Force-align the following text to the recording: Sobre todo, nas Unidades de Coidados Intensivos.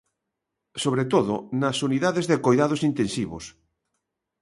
Sobre 0.83 1.03
todo, 1.13 1.33
nas 1.61 1.77
Unidades 1.87 2.25
de 2.27 2.37
Coidados 2.45 2.81
Intensivos. 2.89 3.45